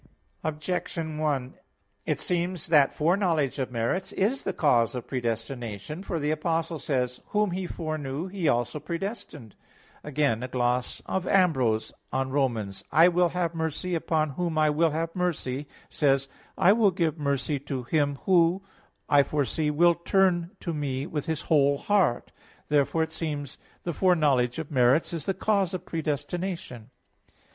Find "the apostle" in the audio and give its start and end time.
6.19-6.79